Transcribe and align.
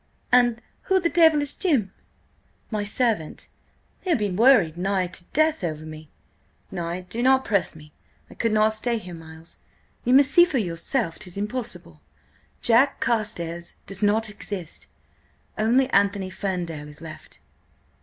"And 0.31 0.63
who 0.89 0.99
the 0.99 1.09
devil 1.11 1.43
is 1.43 1.53
Jim?" 1.53 1.93
"My 2.71 2.83
servant. 2.83 3.49
He'll 4.03 4.17
be 4.17 4.31
worried 4.31 4.75
nigh 4.75 5.05
to 5.05 5.25
death 5.25 5.63
over 5.63 5.85
me. 5.85 6.09
Nay, 6.71 7.05
do 7.07 7.21
not 7.21 7.45
press 7.45 7.75
me, 7.75 7.93
I 8.27 8.33
could 8.33 8.51
not 8.51 8.73
stay 8.73 8.97
here, 8.97 9.13
Miles. 9.13 9.59
You 10.03 10.15
must 10.15 10.31
see 10.31 10.43
for 10.43 10.57
yourself 10.57 11.19
'tis 11.19 11.37
impossible–Jack 11.37 12.99
Carstares 12.99 13.75
does 13.85 14.01
not 14.01 14.27
exist; 14.27 14.87
only 15.55 15.87
Anthony 15.91 16.31
Ferndale 16.31 16.87
is 16.87 17.01
left." 17.01 17.37